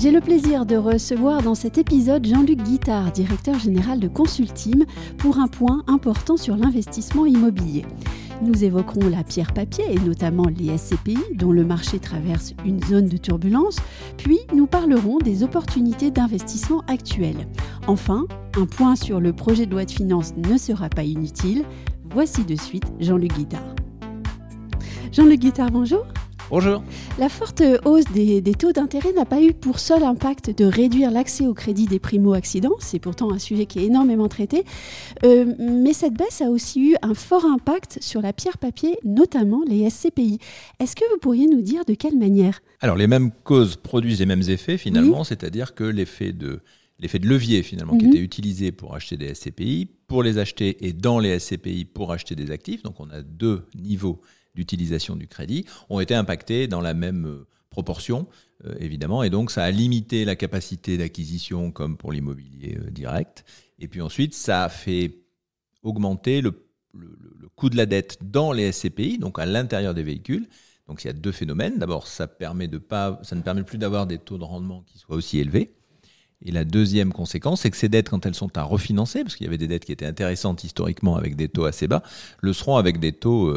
[0.00, 4.86] J'ai le plaisir de recevoir dans cet épisode Jean-Luc Guittard, directeur général de Consultim,
[5.18, 7.84] pour un point important sur l'investissement immobilier.
[8.40, 13.08] Nous évoquerons la pierre papier et notamment les SCPI dont le marché traverse une zone
[13.08, 13.76] de turbulence,
[14.16, 17.46] puis nous parlerons des opportunités d'investissement actuelles.
[17.86, 18.24] Enfin,
[18.56, 21.62] un point sur le projet de loi de finances ne sera pas inutile.
[22.14, 23.74] Voici de suite Jean-Luc Guittard.
[25.12, 26.06] Jean-Luc Guittard, bonjour.
[26.50, 26.82] Bonjour.
[27.20, 31.12] La forte hausse des, des taux d'intérêt n'a pas eu pour seul impact de réduire
[31.12, 34.64] l'accès au crédit des primo-accidents, c'est pourtant un sujet qui est énormément traité,
[35.22, 39.60] euh, mais cette baisse a aussi eu un fort impact sur la pierre papier, notamment
[39.64, 40.40] les SCPI.
[40.80, 42.60] Est-ce que vous pourriez nous dire de quelle manière?
[42.80, 46.60] Alors les mêmes causes produisent les mêmes effets finalement, c'est-à-dire que l'effet de
[46.98, 48.12] l'effet de levier finalement qui Mhm.
[48.12, 52.34] était utilisé pour acheter des SCPI, pour les acheter et dans les SCPI pour acheter
[52.34, 54.20] des actifs, donc on a deux niveaux
[54.54, 58.26] d'utilisation du crédit, ont été impactés dans la même euh, proportion,
[58.66, 63.44] euh, évidemment, et donc ça a limité la capacité d'acquisition comme pour l'immobilier euh, direct,
[63.78, 65.16] et puis ensuite ça a fait
[65.82, 66.52] augmenter le,
[66.94, 67.16] le-
[67.56, 70.48] coût de la dette dans les SCPI, donc à l'intérieur des véhicules.
[70.88, 71.78] Donc il y a deux phénomènes.
[71.78, 74.98] D'abord, ça, permet de pas, ça ne permet plus d'avoir des taux de rendement qui
[74.98, 75.74] soient aussi élevés.
[76.42, 79.44] Et la deuxième conséquence, c'est que ces dettes, quand elles sont à refinancer, parce qu'il
[79.44, 82.02] y avait des dettes qui étaient intéressantes historiquement avec des taux assez bas,
[82.40, 83.54] le seront avec des taux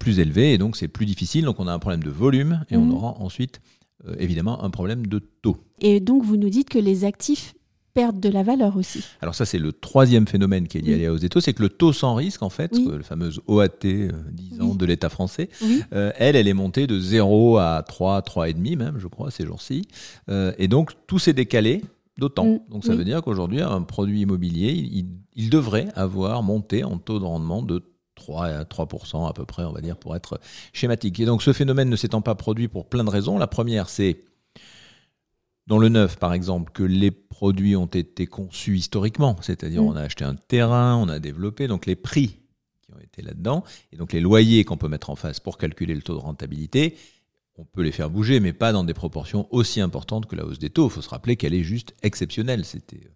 [0.00, 1.44] plus élevés, et donc c'est plus difficile.
[1.44, 2.92] Donc on a un problème de volume, et on Mhm.
[2.94, 3.60] aura ensuite
[4.06, 5.56] euh, évidemment un problème de taux.
[5.80, 7.54] Et donc vous nous dites que les actifs
[7.94, 9.02] perdent de la valeur aussi.
[9.22, 11.00] Alors ça, c'est le troisième phénomène qui est lié Oui.
[11.00, 12.86] à la hausse des taux, c'est que le taux sans risque, en fait, Oui.
[12.94, 14.76] le fameuse OAT, euh, 10 ans Oui.
[14.76, 15.48] de l'État français,
[15.94, 19.88] euh, elle, elle est montée de 0 à 3, 3,5 même, je crois, ces jours-ci.
[20.28, 21.80] Euh, et donc, tout s'est décalé
[22.18, 22.44] d'autant.
[22.44, 22.98] Mm, donc, ça oui.
[22.98, 27.24] veut dire qu'aujourd'hui, un produit immobilier, il, il- il devrait avoir monté en taux de
[27.24, 27.82] rendement de
[28.16, 30.40] 3 à 3% à peu près, on va dire, pour être
[30.72, 31.20] schématique.
[31.20, 33.38] Et donc, ce phénomène ne s'étant pas produit pour plein de raisons.
[33.38, 34.24] La première, c'est
[35.66, 39.86] dans le neuf, par exemple, que les produits ont été conçus historiquement, c'est-à-dire Mm.
[39.88, 42.38] on a acheté un terrain, on a développé, donc les prix
[42.82, 45.94] qui ont été là-dedans, et donc les loyers qu'on peut mettre en face pour calculer
[45.94, 46.96] le taux de rentabilité,
[47.58, 50.58] on peut les faire bouger, mais pas dans des proportions aussi importantes que la hausse
[50.58, 50.88] des taux.
[50.88, 52.64] Il faut se rappeler qu'elle est juste exceptionnelle.
[52.64, 53.15] C'était, euh,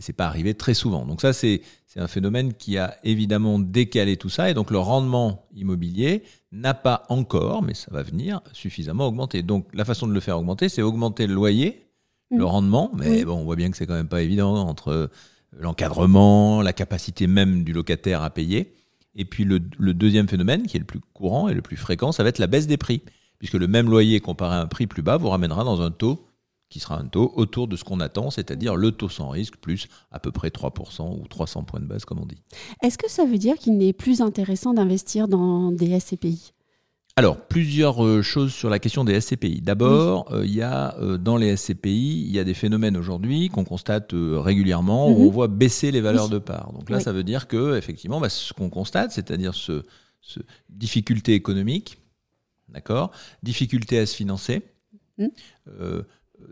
[0.00, 1.04] c'est, pas arrivé très souvent.
[1.04, 1.60] Donc ça, c'est,
[1.96, 7.04] un phénomène qui a évidemment décalé tout ça, et donc le rendement immobilier n'a pas
[7.08, 9.42] encore, mais ça va venir, suffisamment augmenter.
[9.42, 11.86] Donc la façon de le faire augmenter, c'est augmenter le loyer,
[12.32, 13.24] le rendement, mais Oui.
[13.24, 15.08] bon, on voit bien que c'est quand même pas évident entre
[15.56, 18.72] l'encadrement, la capacité même du locataire à payer.
[19.14, 22.10] Et puis le, le deuxième phénomène, qui est le plus courant et le plus fréquent,
[22.10, 23.02] ça va être la baisse des prix.
[23.38, 26.26] Puisque le même loyer comparé à un prix plus bas vous ramènera dans un taux
[26.70, 29.86] qui sera un taux autour de ce qu'on attend, c'est-à-dire le taux sans risque plus
[30.10, 32.42] à peu près 3% ou 300 points de base, comme on dit.
[32.82, 36.52] Est-ce que ça veut dire qu'il n'est plus intéressant d'investir dans des SCPI
[37.16, 39.60] Alors, plusieurs euh, choses sur la question des SCPI.
[39.60, 43.50] D'abord, euh, il y a euh, dans les SCPI, il y a des phénomènes aujourd'hui
[43.50, 45.26] qu'on constate régulièrement où Mhm.
[45.26, 46.30] on voit baisser les valeurs Oui.
[46.32, 46.72] de part.
[46.72, 47.02] Donc là, Oui.
[47.04, 49.82] ça veut dire que effectivement, bah, ce qu'on constate, c'est-à-dire ce,
[50.22, 51.98] ce difficulté économique,
[52.68, 53.12] d'accord,
[53.44, 54.62] difficulté à se financer,
[55.18, 55.30] Mhm.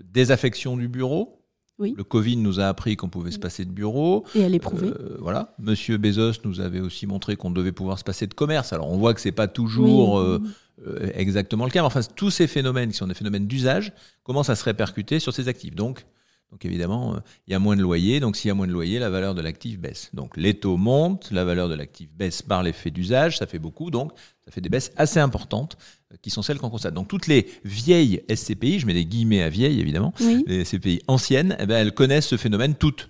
[0.04, 1.38] Désaffection du bureau.
[1.78, 1.94] Oui.
[1.96, 4.24] Le Covid nous a appris qu'on pouvait se passer de bureau.
[4.34, 5.54] et à l'éprouver Euh, voilà.
[5.58, 8.72] Monsieur Bezos nous avait aussi montré qu'on devait pouvoir se passer de commerce.
[8.72, 10.20] Alors on voit que c'est pas toujours Oui.
[10.22, 10.38] euh,
[10.86, 13.92] euh, exactement le cas, mais enfin tous ces phénomènes qui sont des phénomènes d'usage
[14.22, 15.74] commencent à se répercuter sur ces actifs.
[15.74, 16.04] Donc,
[16.52, 17.18] donc évidemment, euh,
[17.48, 18.20] il y a moins de loyers.
[18.20, 20.10] Donc s'il y a moins de loyers, la valeur de l'actif baisse.
[20.12, 23.90] Donc les taux montent, la valeur de l'actif baisse par l'effet d'usage, ça fait beaucoup.
[23.90, 24.12] Donc
[24.44, 25.78] ça fait des baisses assez importantes
[26.12, 26.92] euh, qui sont celles qu'on constate.
[26.92, 30.44] Donc toutes les vieilles SCPI, je mets des guillemets à vieilles évidemment, Oui.
[30.46, 33.08] les SCPI anciennes, eh ben, elles connaissent ce phénomène toutes.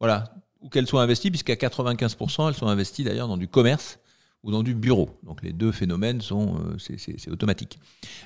[0.00, 0.34] Voilà.
[0.62, 3.98] Ou qu'elles soient investies, puisqu'à 95%, elles sont investies d'ailleurs dans du commerce
[4.42, 5.10] ou dans du bureau.
[5.22, 7.78] Donc les deux phénomènes sont, euh, c'est- automatique.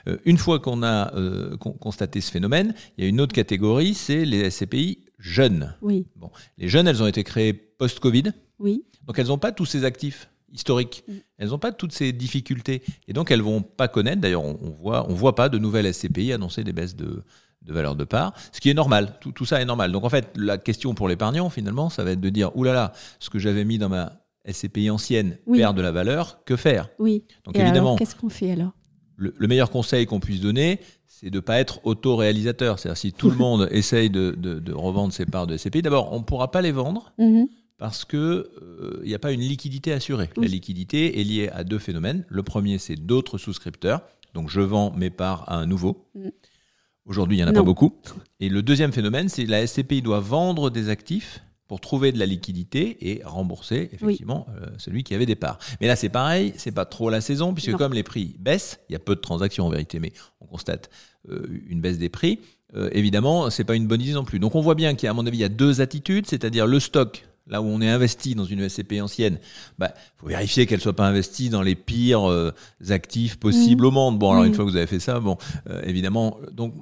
[0.06, 3.32] Euh, une fois qu'on a euh, con- constaté ce phénomène, il y a une autre
[3.32, 5.74] catégorie, c'est les SCPI jeunes.
[5.82, 6.06] Oui.
[6.58, 8.84] Les jeunes, elles ont été créées post-Covid, Oui.
[9.06, 11.04] donc elles n'ont pas tous ces actifs historiques.
[11.38, 12.82] Elles n'ont pas toutes ces difficultés.
[13.08, 15.92] Et donc elles vont pas connaître, d'ailleurs on, on voit, on voit pas de nouvelles
[15.92, 17.24] SCPI annoncer des baisses de,
[17.62, 19.18] de valeur de part, ce qui est normal.
[19.20, 19.90] Tout, tout ça est normal.
[19.90, 23.30] Donc en fait, la question pour l'épargnant, finalement, ça va être de dire, oulala, ce
[23.30, 24.20] que j'avais mis dans ma
[24.50, 25.58] SCPI ancienne Oui.
[25.58, 26.88] perd de la valeur, que faire?
[26.98, 27.24] Oui.
[27.44, 28.72] Donc et évidemment, qu'est-ce qu'on fait alors?
[29.16, 32.78] le, le meilleur conseil qu'on puisse donner, c'est de ne pas être auto-réalisateur.
[32.78, 36.12] C'est-à-dire si tout le monde essaye de, de- de revendre ses parts de SCPI, d'abord,
[36.12, 37.46] on ne pourra pas les vendre Mhm.
[37.78, 38.50] parce que
[39.02, 40.30] il n'y a pas une liquidité assurée.
[40.36, 42.24] La liquidité est liée à deux phénomènes.
[42.28, 44.02] Le premier, c'est d'autres souscripteurs.
[44.34, 46.08] Donc je vends mes parts à un nouveau.
[46.14, 46.28] Mm.
[47.06, 47.92] Aujourd'hui, il n'y en a pas beaucoup.
[48.40, 52.26] Et le deuxième phénomène, c'est la SCPI doit vendre des actifs pour trouver de la
[52.26, 55.58] liquidité et rembourser effectivement euh, celui qui avait des parts.
[55.80, 58.92] Mais là, c'est pareil, c'est pas trop la saison puisque comme les prix baissent, il
[58.92, 60.90] y a peu de transactions en vérité, mais on constate
[61.30, 62.40] euh, une baisse des prix.
[62.76, 64.40] Euh, évidemment, c'est pas une bonne idée non plus.
[64.40, 66.26] Donc on voit bien qu'il y a, à mon avis, il y a deux attitudes,
[66.26, 69.38] c'est-à-dire le stock là où on est investi dans une SCP ancienne,
[69.78, 72.24] bah, faut vérifier qu'elle soit pas investie dans les pires
[72.88, 73.86] actifs possibles mmh.
[73.86, 74.18] au monde.
[74.18, 74.54] Bon, alors une mmh.
[74.54, 75.36] fois que vous avez fait ça, bon,
[75.82, 76.72] évidemment, donc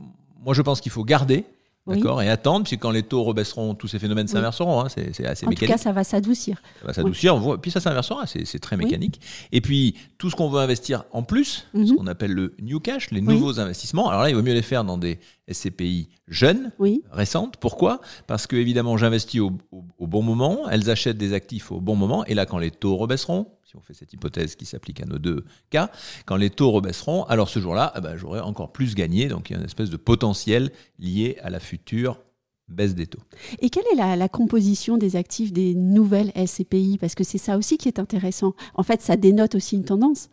[0.44, 1.44] moi je pense qu'il faut garder
[1.86, 4.80] D'accord Et attendre, puis quand les taux rebaisseront, tous ces phénomènes s'inverseront.
[4.80, 5.62] Hein, c'est assez mécanique.
[5.62, 6.62] En tout cas, ça va s'adoucir.
[6.80, 9.20] Ça va s'adoucir, puis ça s'inversera, c'est très mécanique.
[9.50, 11.96] Et puis, tout ce qu'on veut investir en plus, ce mhm.
[11.96, 14.84] qu'on appelle le new cash, les nouveaux investissements, alors là, il vaut mieux les faire
[14.84, 15.18] dans des
[15.50, 16.70] SCPI jeunes,
[17.10, 17.56] récentes.
[17.56, 18.00] Pourquoi?
[18.26, 19.52] Parce que, évidemment, j'investis au,
[19.98, 22.96] au bon moment, elles achètent des actifs au bon moment, et là, quand les taux
[22.96, 25.90] rebaisseront, si on fait cette hypothèse qui s'applique à nos deux cas,
[26.26, 29.28] quand les taux rebaisseront, alors ce jour-là, eh ben, j'aurai encore plus gagné.
[29.28, 32.20] Donc il y a une espèce de potentiel lié à la future
[32.68, 33.22] baisse des taux.
[33.60, 37.78] Et quelle est la, composition des actifs des nouvelles SCPI Parce que c'est ça aussi
[37.78, 38.54] qui est intéressant.
[38.74, 40.28] En fait, ça dénote aussi une tendance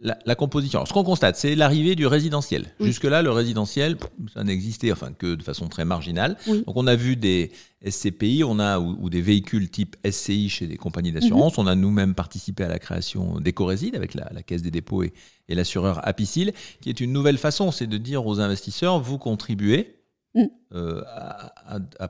[0.00, 0.78] la, composition.
[0.78, 2.66] Alors, ce qu'on constate, c'est l'arrivée du résidentiel.
[2.80, 3.96] Jusque-là, le résidentiel,
[4.32, 6.36] ça n'existait enfin que de façon très marginale.
[6.46, 7.50] Donc, on a vu des
[7.86, 11.58] SCPI, on a ou, des véhicules type SCI chez des compagnies d'assurance.
[11.58, 11.64] Mhm.
[11.64, 15.12] On a nous-mêmes participé à la création d'EcoRésid avec la, Caisse des dépôts et,
[15.48, 19.96] l'assureur Apicil, qui est une nouvelle façon, c'est de dire aux investisseurs, vous contribuez
[20.34, 20.44] mm.
[20.74, 22.08] euh, à,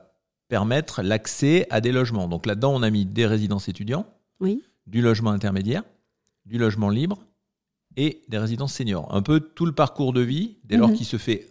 [0.49, 2.27] permettre l'accès à des logements.
[2.27, 4.05] Donc là-dedans, on a mis des résidences étudiants,
[4.87, 5.83] du logement intermédiaire,
[6.45, 7.19] du logement libre
[7.99, 9.13] et des résidences seniors.
[9.13, 10.95] Un peu tout le parcours de vie, dès lors mhm.
[10.95, 11.49] qu'il se fait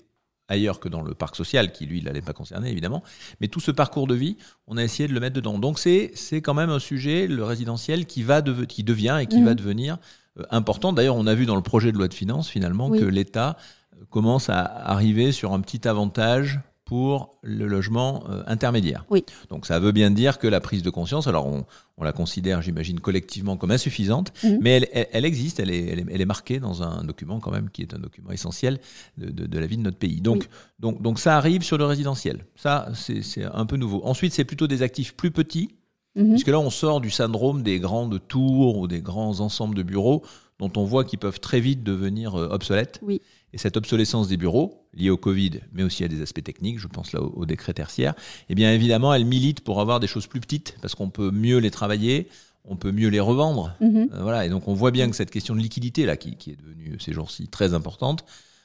[0.49, 3.03] ailleurs que dans le parc social, qui lui, il n'allait pas concerner évidemment.
[3.43, 5.59] Mais tout ce parcours de vie, on a essayé de le mettre dedans.
[5.59, 6.11] Donc c'est
[6.43, 9.45] quand même un sujet, le résidentiel, qui, va qui devient et qui mhm.
[9.45, 9.99] va devenir
[10.39, 10.95] euh, important.
[10.95, 13.59] D'ailleurs, on a vu dans le projet de loi de finances finalement que l'État
[13.99, 19.05] euh, commence à arriver sur un petit avantage pour le logement euh, intermédiaire.
[19.11, 19.23] Oui.
[19.51, 21.67] Donc ça veut bien dire que la prise de conscience, alors on,
[21.99, 24.59] on la considère, j'imagine, collectivement comme insuffisante, mhm.
[24.63, 27.83] mais elle, elle, existe, elle est, elle est, marquée dans un document quand même qui
[27.83, 28.81] est un document essentiel
[29.19, 30.23] de, de, de la vie de notre pays.
[30.23, 30.49] Donc,
[30.79, 32.47] donc, donc ça arrive sur le résidentiel.
[32.57, 34.01] Ça, c'est un peu nouveau.
[34.05, 35.69] Ensuite, c'est plutôt des actifs plus petits,
[36.17, 36.31] mhm.
[36.31, 40.23] puisque là, on sort du syndrome des grandes tours ou des grands ensembles de bureaux
[40.59, 42.99] dont on voit qu'ils peuvent très vite devenir euh, obsolètes.
[43.03, 43.21] Oui.
[43.53, 46.87] Et cette obsolescence des bureaux, liée au Covid, mais aussi à des aspects techniques, je
[46.87, 48.15] pense là au, décret tertiaire,
[48.49, 51.59] eh bien évidemment, elle milite pour avoir des choses plus petites, parce qu'on peut mieux
[51.59, 52.29] les travailler,
[52.65, 53.75] on peut mieux les revendre.
[53.81, 54.11] Mhm.
[54.13, 56.51] Euh, voilà, et donc on voit bien que cette question de liquidité, là, qui, qui
[56.51, 58.25] est devenue ces jours-ci très importante,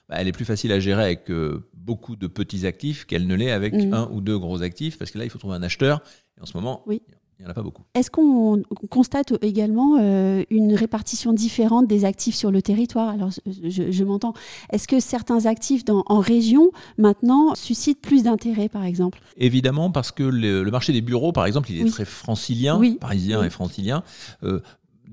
[0.09, 3.35] bah, elle est plus facile à gérer avec euh, beaucoup de petits actifs qu'elle ne
[3.35, 3.93] l'est avec mhm.
[3.93, 6.01] un ou deux gros actifs, parce que là, il faut trouver un acheteur.
[6.37, 7.01] Et en ce moment, oui.
[7.43, 7.81] Il n'y en a pas beaucoup.
[7.93, 13.09] Est-ce qu'on constate également euh, une répartition différente des actifs sur le territoire?
[13.09, 14.33] Alors, je, m'entends.
[14.71, 19.19] Est-ce que certains actifs dans, en région, maintenant, suscitent plus d'intérêt, par exemple?
[19.35, 23.49] Évidemment, parce que le, marché des bureaux, par exemple, il est très francilien, parisien et
[23.49, 24.03] francilien.
[24.43, 24.61] Euh,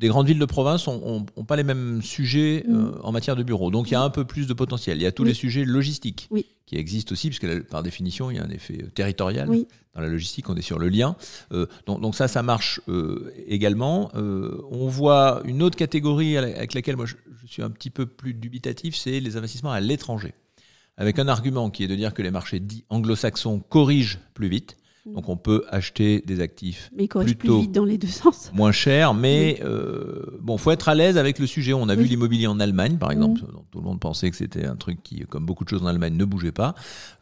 [0.01, 2.75] des grandes villes de province n'ont pas les mêmes sujets mm.
[2.75, 3.71] euh, en matière de bureaux.
[3.71, 4.97] Donc il y a un peu plus de potentiel.
[4.97, 6.31] Il y a tous les sujets logistiques
[6.65, 9.49] qui existent aussi, puisque par définition, il y a un effet territorial.
[9.95, 11.17] Dans la logistique, on est sur le lien.
[11.53, 14.11] Euh, donc, ça, ça marche euh, également.
[14.15, 18.33] on voit une autre catégorie avec laquelle moi je, je suis un petit peu plus
[18.33, 20.33] dubitatif, c'est les investissements à l'étranger.
[20.97, 24.77] Avec un argument qui est de dire que les marchés dits anglo-saxons corrigent plus vite.
[25.07, 25.15] Mm.
[25.15, 28.51] Donc on peut acheter des actifs mais plutôt plus vite dans les deux sens.
[28.55, 31.73] moins cher, mais il euh, bon, faut être à l'aise avec le sujet.
[31.73, 33.47] On a vu l'immobilier en Allemagne, par exemple, mm.
[33.71, 36.17] tout le monde pensait que c'était un truc qui, comme beaucoup de choses en Allemagne,
[36.17, 36.75] ne bougeait pas.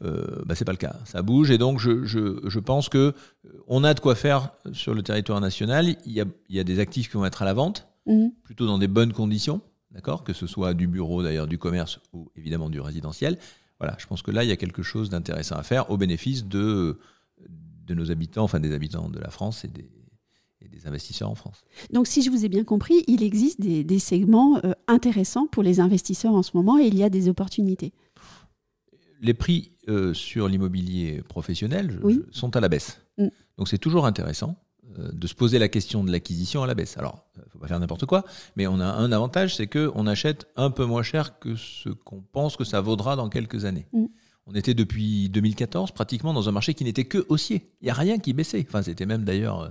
[0.05, 2.99] Euh, bah, c'est pas le cas, ça bouge, et donc je, je, je pense que
[2.99, 5.97] euh, on a de quoi faire sur le territoire national.
[6.05, 8.29] Il y a, il y a des actifs qui vont être à la vente, mm.
[8.43, 9.61] plutôt dans des bonnes conditions,
[9.93, 13.39] d'accord, que ce soit du bureau d'ailleurs, du commerce ou évidemment du résidentiel.
[13.81, 16.45] Voilà, je pense que là il y a quelque chose d'intéressant à faire au bénéfice
[16.45, 16.99] de
[17.89, 19.89] de nos habitants, enfin des habitants de la France et des,
[20.85, 21.65] investisseurs en France.
[21.93, 25.81] Donc si je vous ai bien compris, il existe des, segments euh, intéressants pour les
[25.81, 27.93] investisseurs en ce moment et il y a des opportunités.
[29.21, 33.01] Les prix euh, sur l'immobilier professionnel sont à la baisse.
[33.19, 33.27] Mm.
[33.59, 34.55] Donc c'est toujours intéressant
[34.99, 36.97] euh, de se poser la question de l'acquisition à la baisse.
[36.97, 38.25] Alors, il ne faut pas faire n'importe quoi,
[38.57, 42.23] mais on a un avantage, c'est qu'on achète un peu moins cher que ce qu'on
[42.23, 43.87] pense que ça vaudra dans quelques années.
[43.93, 44.07] Mm.
[44.51, 47.71] On était depuis 2014 pratiquement dans un marché qui n'était que haussier.
[47.83, 48.65] Il n'y a rien qui baissait.
[48.67, 49.69] Enfin, c'était même d'ailleurs, euh,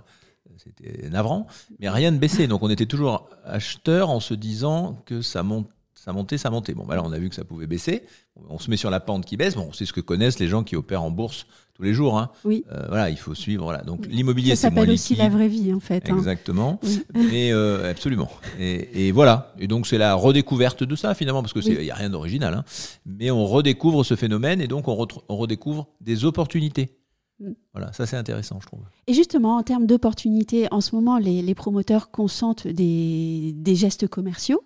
[0.57, 1.48] c'était navrant,
[1.79, 2.48] mais rien ne baissait.
[2.48, 5.67] Donc on était toujours acheteur en se disant que ça monte
[5.98, 6.74] ça montait, ça montait.
[6.74, 8.04] Bon, bah là, on a vu que ça pouvait baisser.
[8.50, 9.56] On se met sur la pente qui baisse.
[9.56, 12.18] Bon, c'est ce que connaissent les gens qui opèrent en bourse tous les jours.
[12.18, 12.30] Hein.
[12.46, 12.63] Oui.
[12.72, 13.63] Euh, voilà, il faut suivre.
[13.63, 13.82] Voilà.
[13.84, 16.10] Donc l'immobilier, Ça c'est moins s'appelle aussi la vraie vie, en fait.
[16.10, 16.18] hein.
[16.18, 16.80] Exactement.
[16.84, 17.04] Oui.
[17.32, 18.30] Mais euh, absolument.
[18.60, 19.54] Et, et voilà.
[19.60, 22.54] Et donc c'est la redécouverte de ça finalement, parce que il y a rien d'original.
[22.54, 22.63] Hein.
[23.06, 24.96] Mais on redécouvre ce phénomène et donc on,
[25.30, 26.96] redécouvre des opportunités.
[27.39, 27.51] Mm.
[27.74, 28.80] Voilà, ça c'est intéressant, je trouve.
[29.08, 34.08] Et justement, en termes d'opportunités, en ce moment, les, les promoteurs consentent des, des gestes
[34.08, 34.63] commerciaux.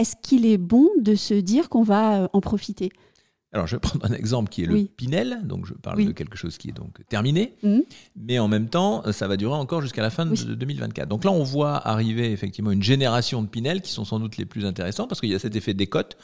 [0.00, 2.90] Est-ce qu'il est bon de se dire qu'on va euh, en profiter?
[3.52, 4.90] Alors je vais prendre un exemple qui est le Oui.
[4.96, 5.40] Pinel.
[5.44, 6.06] Donc je parle Oui.
[6.06, 7.54] de quelque chose qui est donc terminé.
[7.62, 7.82] Mhm.
[8.16, 10.44] Mais en même temps, ça va durer encore jusqu'à la fin de Oui.
[10.44, 11.06] de 2024.
[11.08, 14.46] Donc là, on voit arriver effectivement une génération de Pinel qui sont sans doute les
[14.46, 16.16] plus intéressants parce qu'il y a cet effet décote.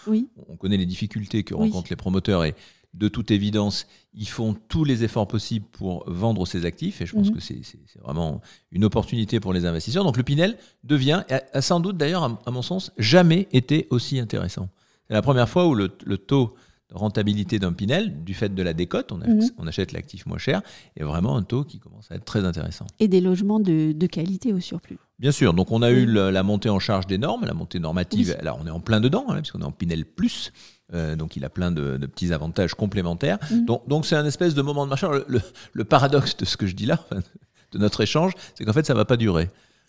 [0.49, 2.55] On connaît les difficultés que rencontrent les promoteurs et
[2.97, 7.15] de toute évidence, ils font tous les efforts possibles pour vendre ces actifs et je
[7.15, 7.35] pense Mhm.
[7.35, 7.61] que c'est
[8.03, 8.41] vraiment
[8.73, 10.05] une opportunité pour les investisseurs.
[10.05, 13.87] Donc le Pinel devient, a, a sans doute d'ailleurs, à, à mon sens, jamais été
[13.91, 14.69] aussi intéressant.
[15.09, 16.55] C'est la première fois où le, le taux
[16.91, 19.51] de rentabilité d'un Pinel, du fait de la décote, on, Mhm.
[19.59, 20.63] on achète l'actif moins cher,
[20.97, 22.87] est vraiment un taux qui commence à être très intéressant.
[23.01, 24.99] et des logements de, de qualité au surplus.
[25.19, 26.33] Bien sûr, donc on a eu Oui.
[26.33, 28.37] la montée en charge des normes, la montée normative.
[28.39, 28.45] Oui.
[28.45, 30.53] Là, on est en plein dedans, hein, puisqu'on est en Pinel Plus.
[30.95, 33.39] Euh, donc il a plein de, de petits avantages complémentaires.
[33.51, 33.65] Mhm.
[33.65, 35.07] Donc donc c'est un espèce de moment de marché.
[35.11, 35.41] Le, le-
[35.73, 37.05] le paradoxe de ce que je dis là,
[37.73, 39.49] de notre échange, c'est qu'en fait ça va pas durer.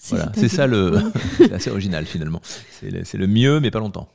[0.10, 1.00] Voilà, c'est ça le,
[1.38, 2.40] c'est assez original finalement.
[2.72, 4.10] C'est le, mieux, mais pas longtemps.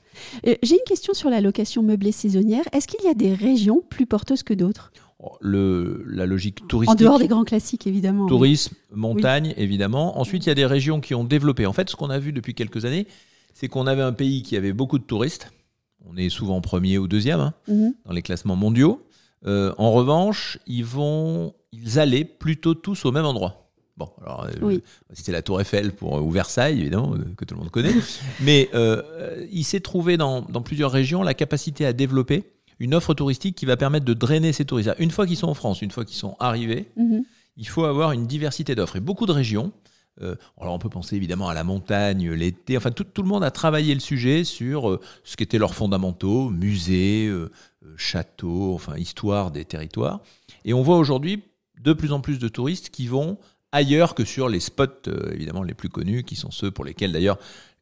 [0.46, 2.62] Euh, J'ai une question sur la location meublée saisonnière.
[2.72, 4.92] Est-ce qu'il y a des régions plus porteuses que d'autres?
[5.18, 6.98] Oh, Le, la logique En touristique.
[7.00, 8.24] dehors des grands classiques, évidemment.
[8.24, 8.28] oui.
[8.28, 10.20] Tourisme, montagne, évidemment.
[10.20, 11.66] Ensuite, il y a des régions qui ont développé.
[11.66, 13.06] En fait, ce qu'on a vu depuis quelques années,
[13.52, 15.50] c'est qu'on avait un pays qui avait beaucoup de touristes.
[16.08, 17.94] On est souvent premier ou deuxième hein, Mhm.
[18.06, 19.02] dans les classements mondiaux.
[19.46, 23.58] Euh, en revanche, ils vont, ils allaient plutôt tous au même endroit.
[23.96, 24.82] Bon, alors, euh, Oui.
[25.12, 27.92] c'était la Tour Eiffel pour, ou Versailles, évidemment, euh, que tout le monde connaît.
[28.40, 32.44] Mais euh, euh, il s'est trouvé dans, dans plusieurs régions la capacité à développer
[32.78, 34.90] une offre touristique qui va permettre de drainer ces touristes.
[34.98, 37.22] Une fois qu'ils sont en France, une fois qu'ils sont arrivés, Mhm.
[37.56, 38.96] il faut avoir une diversité d'offres.
[38.96, 39.72] Et beaucoup de régions,
[40.20, 43.50] euh, alors on peut penser évidemment à la montagne, l'été, enfin tout, le monde a
[43.50, 47.50] travaillé le sujet sur euh, ce qu'étaient leurs fondamentaux, musées, euh,
[47.96, 50.20] châteaux, enfin histoire des territoires.
[50.64, 51.44] Et on voit aujourd'hui
[51.80, 53.38] de plus en plus de touristes qui vont
[53.72, 57.38] ailleurs que sur les spots évidemment les plus connus, qui sont ceux pour lesquels d'ailleurs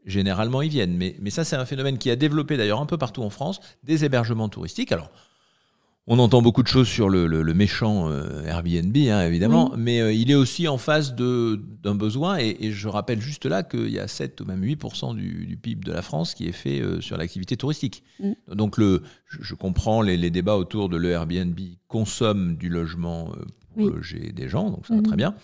[0.06, 0.96] généralement ils viennent.
[0.96, 3.60] Mais, mais ça c'est un phénomène qui a développé d'ailleurs un peu partout en France
[3.82, 4.92] des hébergements touristiques.
[4.92, 5.10] Alors
[6.06, 10.00] on entend beaucoup de choses sur le, le- le méchant euh, Airbnb, hein, évidemment, mais
[10.00, 12.38] euh, il est aussi en face d'un besoin.
[12.38, 15.56] Et, et je rappelle juste là qu'il y a 7 ou même 8% du, du
[15.56, 18.02] PIB de la France qui est fait euh, sur l'activité touristique.
[18.18, 18.32] Mm.
[18.54, 23.26] Donc le, je, je comprends les, les débats autour de l'Airbnb consomme du logement
[23.74, 23.92] pour Oui.
[23.92, 25.06] loger des gens, donc ça va Mhm.
[25.06, 25.34] très bien.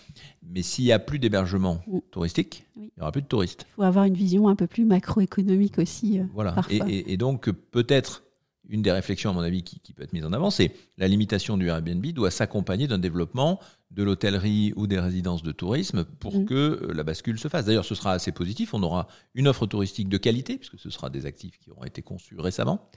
[0.53, 1.99] Mais s'il n'y a plus d'hébergement Mm.
[2.11, 3.65] touristique, il n'y aura plus de touristes.
[3.69, 6.19] Il faut avoir une vision un peu plus macroéconomique aussi.
[6.33, 6.51] Voilà.
[6.69, 6.85] Et, Parfois.
[6.93, 8.23] et- et donc, peut-être,
[8.69, 11.07] une des réflexions, à mon avis, qui, qui peut être mise en avant, c'est la
[11.07, 13.59] limitation du Airbnb doit s'accompagner d'un développement
[13.91, 16.45] de l'hôtellerie ou des résidences de tourisme pour Mm.
[16.45, 17.65] que euh, la bascule se fasse.
[17.65, 18.73] D'ailleurs, ce sera assez positif.
[18.73, 22.01] On aura une offre touristique de qualité, puisque ce sera des actifs qui auront été
[22.01, 22.89] conçus récemment.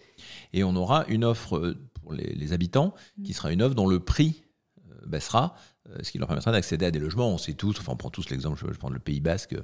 [0.52, 3.86] Et on aura une offre euh, pour les, les habitants qui sera une offre dont
[3.86, 4.42] le prix
[4.90, 5.54] euh, baissera,
[6.02, 7.28] ce qui leur permettra d'accéder à des logements.
[7.30, 9.56] On sait tous, enfin on prend tous l'exemple, je vais prendre le Pays Basque,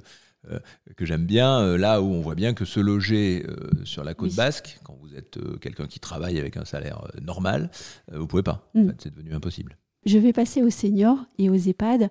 [0.95, 4.13] que j'aime bien, euh, là où on voit bien que se loger euh, sur la
[4.13, 4.35] côte Oui.
[4.35, 7.69] basque, quand vous êtes euh, quelqu'un qui travaille avec un salaire euh, normal,
[8.11, 8.69] euh, vous pouvez pas.
[8.73, 8.83] Mm.
[8.85, 9.77] En fait, c'est devenu impossible.
[10.05, 12.09] Je vais passer aux seniors et aux EHPAD.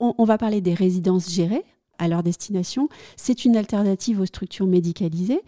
[0.00, 1.64] On, on va parler des résidences gérées
[1.98, 2.88] à leur destination.
[3.16, 5.40] C'est une alternative aux structures médicalisées.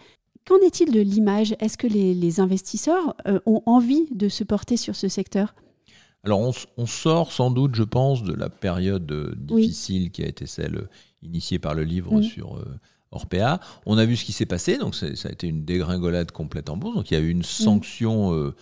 [0.47, 1.55] Qu'en est-il de l'image?
[1.61, 5.55] Est-ce que les, les investisseurs euh, ont envie de se porter sur ce secteur?
[6.25, 6.41] Alors
[6.77, 9.63] on, sort sans doute, je pense, de la période euh, Oui.
[9.69, 10.89] difficile qui a été celle
[11.23, 12.23] initiée par le livre Mm.
[12.23, 12.79] sur euh,
[13.11, 13.61] Orpea.
[13.87, 16.77] On a vu ce qui s'est passé, donc ça a été une dégringolade complète en
[16.77, 16.97] bourse.
[16.97, 18.55] Donc il y a eu une sanction euh,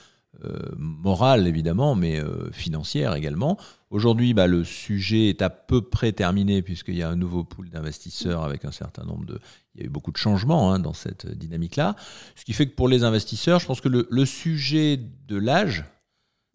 [0.44, 3.58] euh, morale évidemment, mais euh, financière également.
[3.90, 7.70] Aujourd'hui, bah, le sujet est à peu près terminé puisqu'il y a un nouveau pool
[7.70, 9.40] d'investisseurs avec un certain nombre de.
[9.74, 11.96] Il y a eu beaucoup de changements hein, dans cette dynamique-là.
[12.34, 15.84] Ce qui fait que pour les investisseurs, je pense que le, le sujet de l'âge,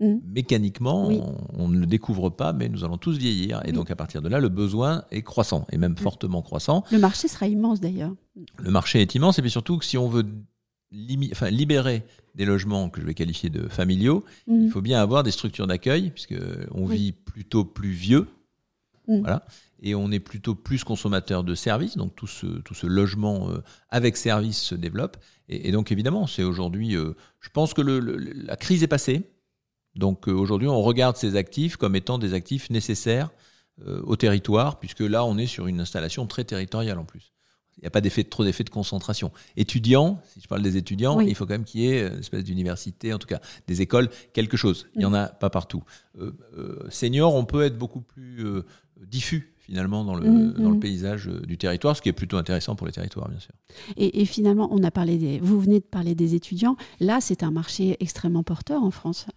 [0.01, 0.17] Mm.
[0.25, 1.19] mécaniquement, Oui.
[1.21, 3.61] on, on ne le découvre pas, mais nous allons tous vieillir.
[3.65, 3.73] Et Oui.
[3.73, 6.83] donc à partir de là, le besoin est croissant, et même fortement croissant.
[6.91, 8.13] Le marché sera immense d'ailleurs.
[8.57, 10.25] Le marché est immense, et puis surtout que si on veut
[11.31, 12.03] enfin, libérer
[12.35, 14.63] des logements que je vais qualifier de familiaux, Mm.
[14.65, 16.35] il faut bien avoir des structures d'accueil, puisque
[16.71, 16.95] on Oui.
[16.97, 18.27] vit plutôt plus vieux,
[19.07, 19.19] Mm.
[19.21, 19.45] voilà,
[19.81, 23.61] et on est plutôt plus consommateur de services, donc tout ce, tout ce logement euh,
[23.89, 25.17] avec service se développe.
[25.49, 28.87] Et, et donc évidemment, c'est aujourd'hui, euh, je pense que le- le- la crise est
[28.87, 29.29] passée,
[29.95, 33.29] donc euh, aujourd'hui on regarde ces actifs comme étant des actifs nécessaires
[33.85, 37.33] euh, au territoire, puisque là on est sur une installation très territoriale en plus.
[37.81, 39.31] n'y a pas d'effet, trop d'effet de concentration.
[39.57, 42.43] Étudiants, si je parle des étudiants, il faut quand même qu'il y ait une espèce
[42.43, 44.87] d'université, en tout cas des écoles, quelque chose.
[44.95, 45.83] Il n'y en a pas partout.
[46.19, 48.65] Euh, euh, senior, on peut être beaucoup plus euh,
[49.07, 50.79] diffus finalement dans le, mm, dans le mm.
[50.79, 53.53] paysage du territoire, ce qui est plutôt intéressant pour les territoires, bien sûr.
[53.95, 56.75] Et, finalement, on a parlé des, vous venez de parler des étudiants.
[56.99, 59.27] Là, c'est un marché extrêmement porteur en France.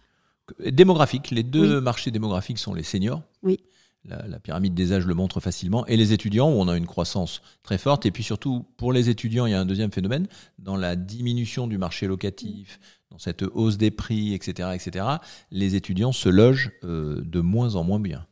[0.59, 1.31] Démographique.
[1.31, 3.21] Les deux marchés démographiques sont les seniors.
[3.43, 3.59] Oui
[4.07, 7.41] la, pyramide des âges le montre facilement, et les étudiants, où on a une croissance
[7.63, 8.05] très forte.
[8.05, 10.27] Et puis surtout, pour les étudiants, il y a un deuxième phénomène,
[10.59, 12.79] dans la diminution du marché locatif,
[13.11, 15.05] dans cette hausse des prix, etc., etc.,
[15.51, 18.25] les étudiants se logent euh, de moins en moins bien.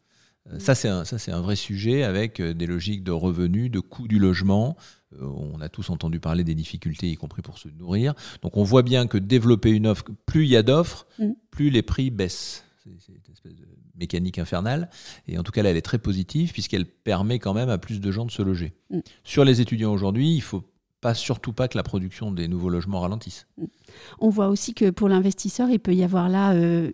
[0.52, 4.08] Euh, ça, c'est un, un, vrai sujet avec euh, des logiques de revenus, de coût
[4.08, 4.76] du logement.
[5.22, 8.14] On a tous entendu parler des difficultés, y compris pour se nourrir.
[8.42, 11.32] Donc on voit bien que développer une offre, plus il y a d'offres, mm.
[11.52, 12.64] plus les prix baissent.
[12.84, 13.66] C'est une espèce de
[13.96, 14.90] mécanique infernale.
[15.28, 18.02] Et en tout cas, là, elle est très positive puisqu'elle permet quand même à plus
[18.02, 18.74] de gens de se loger.
[18.90, 19.00] Mm.
[19.24, 20.64] Sur les étudiants aujourd'hui, il faut
[21.04, 23.46] pas surtout pas que la production des nouveaux logements ralentisse.
[24.20, 26.92] On voit aussi que pour l'investisseur, il peut y avoir là euh,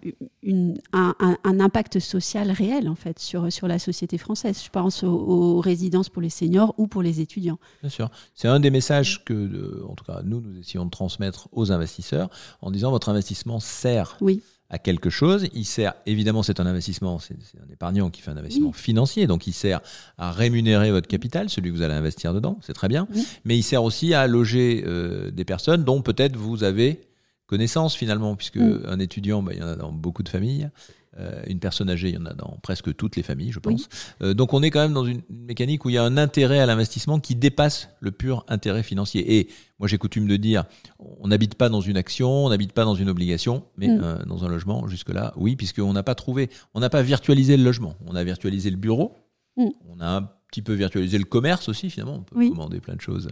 [0.92, 4.62] un, impact social réel en fait sur, sur la société française.
[4.64, 7.60] Je pense aux, résidences pour les seniors ou pour les étudiants.
[7.82, 11.48] Bien sûr, c'est un des messages que, en tout cas, nous nous essayons de transmettre
[11.52, 14.18] aux investisseurs en disant votre investissement sert.
[14.22, 15.48] Oui à quelque chose.
[15.54, 19.48] Il sert, évidemment, c'est un investissement, c'est un épargnant qui fait un investissement financier, donc
[19.48, 19.82] il sert
[20.18, 23.08] à rémunérer votre capital, celui que vous allez investir dedans, c'est très bien.
[23.46, 27.02] Mais il sert aussi à loger euh, des personnes dont peut-être vous avez
[27.48, 30.70] connaissance finalement, puisque un étudiant, bah, il y en a dans beaucoup de familles.
[31.18, 33.90] Euh, une personne âgée, il y en a dans presque toutes les familles, je pense.
[34.22, 36.60] Euh, donc on est quand même dans une, mécanique où il y a un intérêt
[36.60, 39.40] à l'investissement qui dépasse le pur intérêt financier.
[39.40, 39.50] Et
[39.80, 40.66] moi j'ai coutume de dire,
[41.00, 44.02] on n'habite pas dans une action, on n'habite pas dans une obligation, mais mm.
[44.04, 47.64] euh, dans un logement, jusque-là, oui, puisqu'on n'a pas trouvé, on n'a pas virtualisé le
[47.64, 47.96] logement.
[48.06, 49.16] On a virtualisé le bureau,
[49.58, 49.70] mm.
[49.90, 53.02] on a un petit peu virtualisé le commerce aussi, finalement, on peut commander plein de
[53.02, 53.30] choses.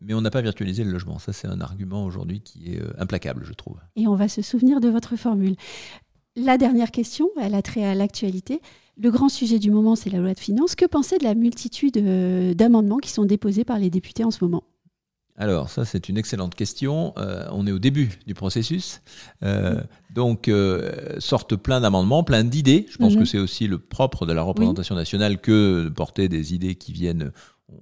[0.00, 1.18] Mais on n'a pas virtualisé le logement.
[1.18, 3.78] Ça, c'est un argument aujourd'hui qui est implacable, je trouve.
[3.96, 5.56] Et on va se souvenir de votre formule.
[6.38, 8.60] La dernière question, elle a trait à l'actualité.
[8.96, 10.76] Le grand sujet du moment, c'est la loi de finances.
[10.76, 14.44] Que penser de la multitude euh, d'amendements qui sont déposés par les députés en ce
[14.44, 14.62] moment?
[15.36, 17.12] Alors, ça, c'est une excellente question.
[17.16, 19.02] Euh, on est au début du processus.
[19.42, 19.80] Euh,
[20.14, 20.50] donc,
[21.18, 22.86] sortent plein d'amendements, plein d'idées.
[22.88, 23.20] Je pense mhm.
[23.20, 26.92] que c'est aussi le propre de la représentation nationale que de porter des idées qui
[26.92, 27.32] viennent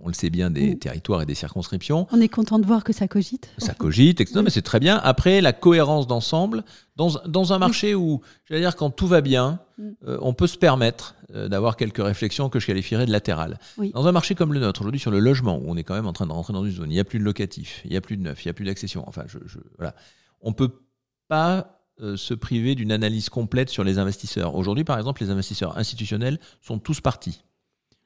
[0.01, 2.07] on le sait bien, des territoires et des circonscriptions.
[2.11, 3.51] On est content de voir que ça cogite.
[3.59, 4.41] Ça cogite, etc.
[4.43, 5.01] mais c'est très bien.
[5.03, 6.65] Après, la cohérence d'ensemble,
[6.97, 9.89] dans, dans, un marché où, j'allais dire, quand tout va bien, mm.
[10.09, 13.59] euh, on peut se permettre euh, d'avoir quelques réflexions que je qualifierais de latérales.
[13.95, 16.07] Dans un marché comme le nôtre, aujourd'hui sur le logement, où on est quand même
[16.07, 17.97] en train de rentrer dans une zone, il n'y a plus de locatif, il n'y
[17.97, 19.05] a plus de neuf, il n'y a plus d'accession.
[19.07, 19.95] Enfin, je, je, voilà.
[20.41, 20.81] On peut
[21.29, 24.55] pas euh, se priver d'une analyse complète sur les investisseurs.
[24.55, 27.43] Aujourd'hui, par exemple, les investisseurs institutionnels sont tous partis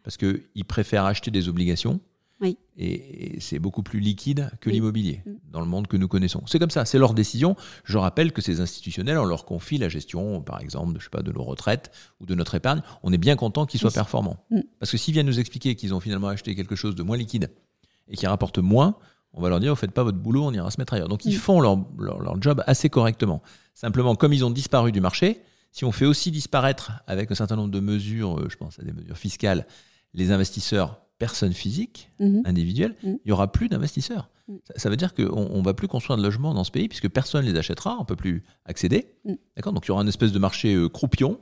[0.03, 2.01] parce qu'ils préfèrent acheter des obligations.
[2.77, 5.33] Et, c'est beaucoup plus liquide que l'immobilier mm.
[5.53, 6.43] dans le monde que nous connaissons.
[6.47, 7.57] C'est comme ça, c'est leur décision.
[7.85, 11.11] Je rappelle que ces institutionnels, on leur confie la gestion, par exemple, de, je sais
[11.11, 12.81] pas, de nos retraites ou de notre épargne.
[13.03, 14.39] On est bien content qu'ils soient performants.
[14.51, 14.61] Mm.
[14.79, 17.51] Parce que s'ils viennent nous expliquer qu'ils ont finalement acheté quelque chose de moins liquide
[18.09, 18.97] et qui rapporte moins,
[19.33, 21.09] on va leur dire, vous faites pas votre boulot, on ira se mettre ailleurs.
[21.09, 21.41] Donc ils mm.
[21.41, 23.43] font leur, leur, job assez correctement.
[23.75, 27.57] Simplement, comme ils ont disparu du marché, si on fait aussi disparaître avec un certain
[27.57, 29.67] nombre de mesures, euh, je pense à des mesures fiscales,
[30.15, 32.43] les investisseurs personnes physiques, mhm.
[32.47, 33.19] individuelles, mhm.
[33.25, 34.31] il n'y aura plus d'investisseurs.
[34.49, 34.59] Mhm.
[34.75, 37.45] Ça, veut dire qu'on ne va plus construire de logements dans ce pays puisque personne
[37.45, 39.13] ne les achètera, on ne peut plus accéder.
[39.55, 39.73] D'accord?
[39.73, 41.39] Donc il y aura une espèce de marché euh, croupion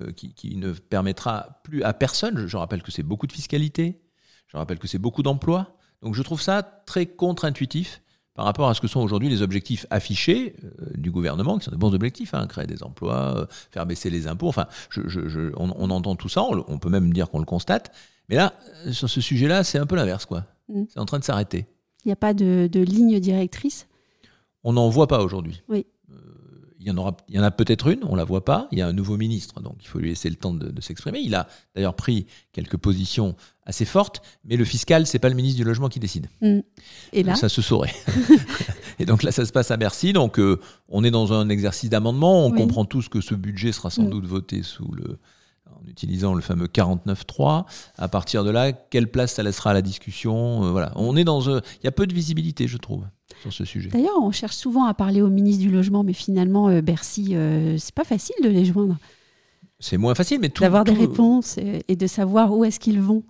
[0.00, 2.46] euh, qui, ne permettra plus à personne.
[2.46, 4.00] Je, rappelle que c'est beaucoup de fiscalité,
[4.48, 5.76] je rappelle que c'est beaucoup d'emplois.
[6.02, 8.02] Donc je trouve ça très contre-intuitif
[8.38, 11.72] par rapport à ce que sont aujourd'hui les objectifs affichés euh, du gouvernement, qui sont
[11.72, 15.90] des bons objectifs, hein, créer des emplois, euh, faire baisser les impôts, enfin, je, on,
[15.90, 17.90] entend tout ça, on, peut même dire qu'on le constate,
[18.28, 18.54] mais là,
[18.86, 20.44] euh, sur ce sujet-là, c'est un peu l'inverse, quoi.
[20.68, 20.84] Mm.
[20.88, 21.66] C'est en train de s'arrêter.
[22.04, 23.88] Il n'y a pas de, de, ligne directrice?
[24.62, 25.64] On n'en voit pas aujourd'hui.
[25.68, 25.84] Oui
[26.80, 28.68] il y en aura, il y en a peut-être une, on la voit pas.
[28.70, 31.20] Il y a un nouveau ministre, donc il faut lui laisser le temps de, s'exprimer.
[31.20, 33.34] Il a d'ailleurs pris quelques positions
[33.66, 36.28] assez fortes, mais le fiscal, c'est pas le ministre du logement qui décide.
[36.40, 36.60] Mm.
[37.12, 37.94] Et là, ça se saurait.
[38.98, 40.12] et donc là, ça se passe à Bercy.
[40.12, 42.46] Donc euh, on est dans un exercice d'amendement.
[42.46, 44.10] On comprend tous que ce budget sera sans mm.
[44.10, 45.18] doute voté sous le
[45.66, 47.64] en utilisant le fameux 49.3.
[47.98, 51.24] À partir de là, quelle place ça laissera à la discussion euh, Voilà, on est
[51.24, 53.04] dans, euh, il y a peu de visibilité, je trouve
[53.40, 53.90] sur ce sujet.
[53.90, 57.76] D'ailleurs, on cherche souvent à parler au ministre du Logement, mais finalement, euh, Bercy, euh,
[57.78, 58.96] c'est pas facile de les joindre.
[59.80, 60.62] C'est moins facile, mais tout.
[60.62, 61.56] D'avoir des réponses
[61.88, 63.22] et, de savoir où est-ce qu'ils vont.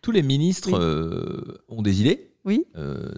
[0.00, 2.31] Tous les ministres euh, ont des idées.
[2.44, 2.66] Oui.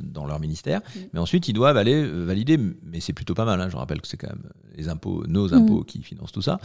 [0.00, 0.80] dans leur ministère.
[1.12, 3.60] Mais ensuite, ils doivent aller valider, mais c'est plutôt pas mal.
[3.60, 6.60] Hein, je rappelle que c'est quand même les impôts, nos impôts qui financent tout ça,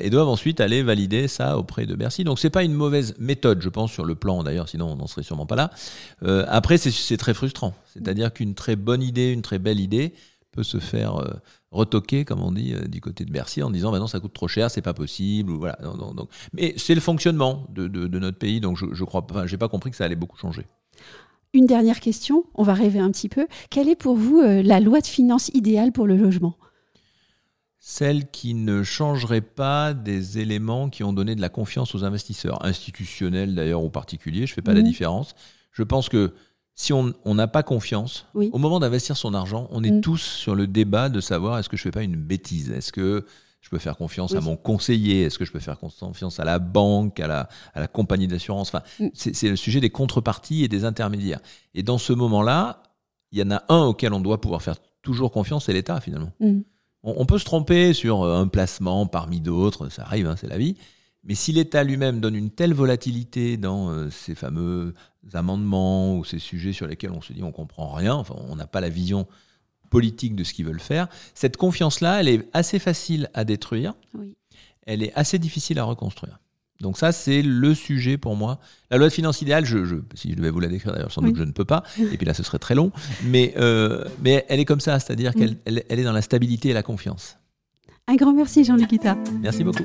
[0.00, 2.24] et doivent ensuite aller valider ça auprès de Bercy.
[2.24, 5.06] Donc c'est pas une mauvaise méthode, je pense, sur le plan d'ailleurs, sinon on n'en
[5.06, 5.70] serait sûrement pas là.
[6.48, 7.74] après, c'est très frustrant.
[7.92, 10.14] C'est-à-dire qu'une très bonne idée, une très belle idée
[10.52, 11.20] peut se faire
[11.70, 14.32] retoquer, comme on dit, euh, du côté de Bercy, en disant bah non, ça coûte
[14.32, 15.50] trop cher, c'est pas possible.
[15.50, 15.78] Ou voilà.
[15.82, 19.90] Donc, mais c'est le fonctionnement de, notre pays, donc je, je crois, j'ai pas compris
[19.90, 20.66] que ça allait beaucoup changer.
[21.54, 23.46] Une dernière question, on va rêver un petit peu.
[23.70, 26.56] Quelle est pour vous euh, la loi de finances idéale pour le logement?
[27.78, 32.64] Celle qui ne changerait pas des éléments qui ont donné de la confiance aux investisseurs,
[32.64, 34.84] institutionnels d'ailleurs ou particuliers, je ne fais pas la mmh.
[34.84, 35.34] différence.
[35.72, 36.34] Je pense que
[36.78, 40.00] si on n'a pas confiance, au moment d'investir son argent, on est mm.
[40.00, 42.70] tous sur le débat de savoir est-ce que je fais pas une bêtise?
[42.70, 43.26] Est-ce que
[43.68, 45.24] je peux faire confiance à mon conseiller?
[45.24, 48.68] Est-ce que je peux faire confiance à la banque, à la, à la compagnie d'assurance?
[48.68, 49.08] Enfin, mm.
[49.12, 51.40] c'est le sujet des contreparties et des intermédiaires.
[51.74, 52.82] Et dans ce moment-là,
[53.30, 56.32] il y en a un auquel on doit pouvoir faire toujours confiance, c'est l'État finalement.
[56.40, 56.60] Mm.
[57.02, 60.56] On, peut se tromper sur euh, un placement parmi d'autres, ça arrive, hein, c'est la
[60.56, 60.76] vie.
[61.24, 64.94] Mais si l'État lui-même donne une telle volatilité dans euh, ces fameux
[65.34, 68.66] amendements ou ces sujets sur lesquels on se dit on comprend rien, enfin on n'a
[68.66, 69.26] pas la vision
[69.88, 73.94] politique de ce qu'ils veulent faire, cette confiance-là, elle est assez facile à détruire,
[74.86, 76.38] elle est assez difficile à reconstruire.
[76.80, 78.60] Donc ça, c'est le sujet pour moi.
[78.90, 79.78] La loi de finances idéale, je,
[80.14, 82.26] si je devais vous la décrire d'ailleurs, sans doute je ne peux pas, et puis
[82.26, 82.92] là ce serait très long,
[83.24, 86.72] mais, euh, mais elle est comme ça, c'est-à-dire qu'elle elle, est dans la stabilité et
[86.72, 87.36] la confiance.
[88.06, 89.16] Un grand merci Jean-Luc Guittard.
[89.40, 89.84] Merci beaucoup.